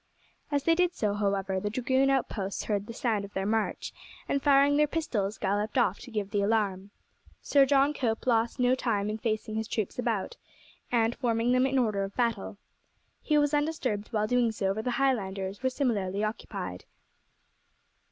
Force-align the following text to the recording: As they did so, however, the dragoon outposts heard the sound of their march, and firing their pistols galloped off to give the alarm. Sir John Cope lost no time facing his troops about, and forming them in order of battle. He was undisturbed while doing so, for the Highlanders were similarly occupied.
As 0.51 0.63
they 0.63 0.73
did 0.73 0.95
so, 0.95 1.13
however, 1.13 1.59
the 1.59 1.69
dragoon 1.69 2.09
outposts 2.09 2.63
heard 2.63 2.87
the 2.87 2.91
sound 2.93 3.23
of 3.23 3.35
their 3.35 3.45
march, 3.45 3.93
and 4.27 4.41
firing 4.41 4.75
their 4.75 4.87
pistols 4.87 5.37
galloped 5.37 5.77
off 5.77 5.99
to 5.99 6.09
give 6.09 6.31
the 6.31 6.41
alarm. 6.41 6.89
Sir 7.39 7.67
John 7.67 7.93
Cope 7.93 8.25
lost 8.25 8.57
no 8.59 8.73
time 8.73 9.15
facing 9.19 9.53
his 9.53 9.67
troops 9.67 9.99
about, 9.99 10.37
and 10.91 11.15
forming 11.15 11.51
them 11.51 11.67
in 11.67 11.77
order 11.77 12.03
of 12.03 12.15
battle. 12.15 12.57
He 13.21 13.37
was 13.37 13.53
undisturbed 13.53 14.07
while 14.07 14.25
doing 14.25 14.51
so, 14.51 14.73
for 14.73 14.81
the 14.81 14.89
Highlanders 14.97 15.61
were 15.61 15.69
similarly 15.69 16.23
occupied. 16.23 16.85